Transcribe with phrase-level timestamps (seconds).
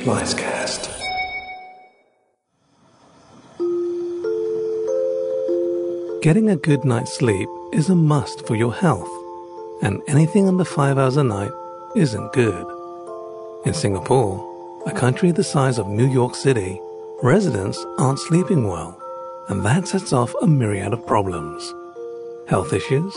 [0.00, 0.88] Splicecast.
[6.22, 9.10] Getting a good night's sleep is a must for your health,
[9.82, 11.50] and anything under five hours a night
[11.96, 12.66] isn't good.
[13.66, 14.40] In Singapore,
[14.86, 16.80] a country the size of New York City,
[17.22, 18.98] residents aren't sleeping well,
[19.50, 21.74] and that sets off a myriad of problems.
[22.48, 23.14] Health issues,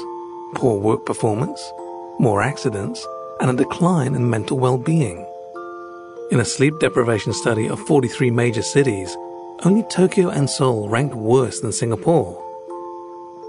[0.54, 1.62] poor work performance,
[2.20, 3.08] more accidents,
[3.40, 5.26] and a decline in mental well-being.
[6.34, 9.16] In a sleep deprivation study of 43 major cities,
[9.66, 12.44] only Tokyo and Seoul ranked worse than Singapore.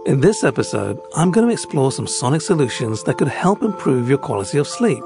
[0.04, 4.18] In this episode, I'm going to explore some sonic solutions that could help improve your
[4.18, 5.02] quality of sleep.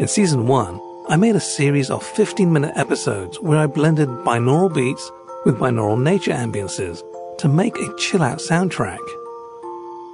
[0.00, 0.80] In season 1,
[1.10, 5.12] I made a series of 15 minute episodes where I blended binaural beats
[5.44, 7.02] with binaural nature ambiances
[7.40, 9.04] to make a chill out soundtrack.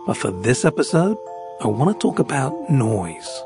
[0.05, 1.16] But for this episode,
[1.61, 3.45] I want to talk about noise.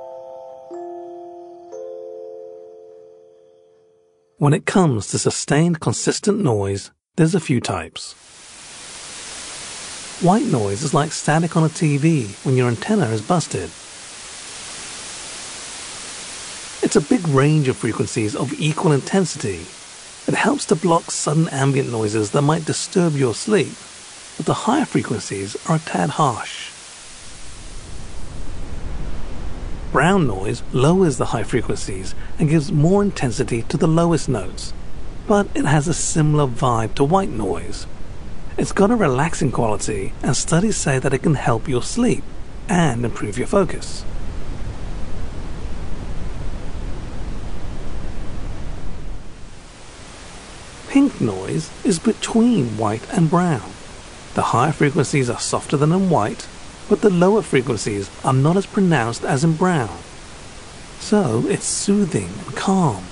[4.39, 8.13] When it comes to sustained consistent noise, there's a few types.
[10.23, 13.69] White noise is like static on a TV when your antenna is busted.
[16.85, 19.67] It's a big range of frequencies of equal intensity.
[20.29, 23.75] It helps to block sudden ambient noises that might disturb your sleep,
[24.37, 26.78] but the higher frequencies are a tad harsh.
[29.91, 34.75] Brown noise lowers the high frequencies and gives more intensity to the lowest notes,
[35.27, 37.87] but it has a similar vibe to white noise.
[38.59, 42.23] It's got a relaxing quality, and studies say that it can help your sleep
[42.69, 44.05] and improve your focus.
[50.89, 53.71] Pink noise is between white and brown.
[54.35, 56.47] The higher frequencies are softer than in white,
[56.89, 59.99] but the lower frequencies are not as pronounced as in brown.
[60.99, 63.05] So it's soothing and calm.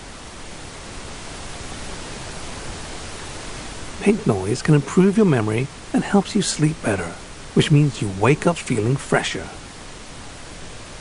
[4.01, 7.13] Pink noise can improve your memory and helps you sleep better,
[7.55, 9.49] which means you wake up feeling fresher.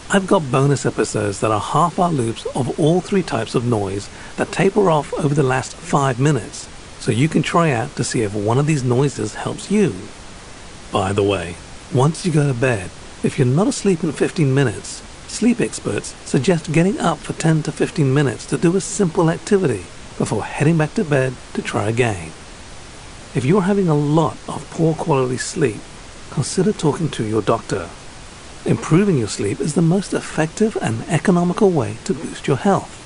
[0.10, 4.10] I've got bonus episodes that are half hour loops of all three types of noise
[4.38, 6.70] that taper off over the last five minutes,
[7.00, 9.94] so you can try out to see if one of these noises helps you.
[10.92, 11.56] By the way,
[11.94, 12.90] once you go to bed,
[13.24, 17.72] if you're not asleep in 15 minutes, sleep experts suggest getting up for 10 to
[17.72, 19.86] 15 minutes to do a simple activity
[20.18, 22.32] before heading back to bed to try again.
[23.36, 25.80] If you're having a lot of poor quality sleep,
[26.32, 27.90] consider talking to your doctor.
[28.66, 33.04] Improving your sleep is the most effective and economical way to boost your health.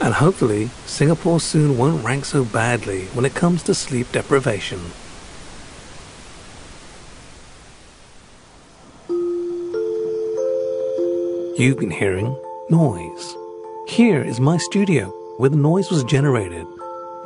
[0.00, 4.80] And hopefully, Singapore soon won't rank so badly when it comes to sleep deprivation.
[11.56, 12.36] You've been hearing
[12.68, 13.36] noise.
[13.86, 15.06] Here is my studio
[15.36, 16.66] where the noise was generated.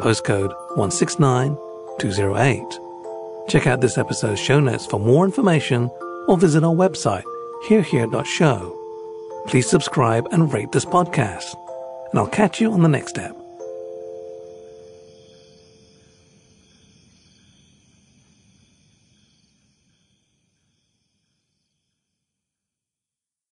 [0.01, 1.57] Postcode 169
[1.99, 2.63] 208.
[3.49, 5.91] Check out this episode's show notes for more information
[6.27, 7.25] or visit our website,
[7.69, 9.45] herehere.show.
[9.47, 11.55] Please subscribe and rate this podcast,
[12.11, 13.38] and I'll catch you on the next step.